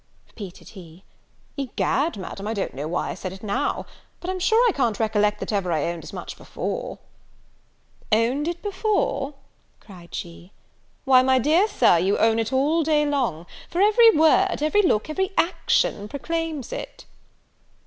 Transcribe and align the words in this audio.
repeated 0.25 0.69
he; 0.69 1.03
"Egad, 1.59 2.17
Madam, 2.17 2.47
I 2.47 2.55
don't 2.55 2.73
know 2.73 2.87
why 2.87 3.11
I 3.11 3.13
said 3.13 3.31
it 3.33 3.43
now; 3.43 3.85
but 4.19 4.31
I'm 4.31 4.39
sure 4.39 4.57
I 4.67 4.71
can't 4.71 4.99
recollect 4.99 5.39
that 5.41 5.51
ever 5.51 5.71
I 5.71 5.83
owned 5.83 6.03
as 6.03 6.11
much 6.11 6.37
before." 6.39 6.97
"Owned 8.11 8.47
it 8.47 8.63
before!" 8.63 9.35
cried 9.79 10.15
she, 10.15 10.53
"why, 11.05 11.21
my 11.21 11.37
dear 11.37 11.67
Sir, 11.67 11.99
you 11.99 12.17
own 12.17 12.39
it 12.39 12.51
all 12.51 12.81
day 12.81 13.05
long; 13.05 13.45
for 13.69 13.79
every 13.79 14.09
word, 14.09 14.63
every 14.63 14.81
look, 14.81 15.07
every 15.07 15.33
action 15.37 16.07
proclaims 16.07 16.73
it." 16.73 17.05